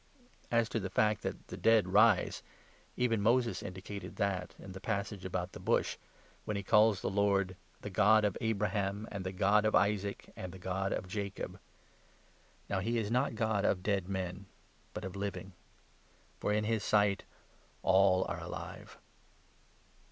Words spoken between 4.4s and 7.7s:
in the passage about the Bush, when he calls the Lord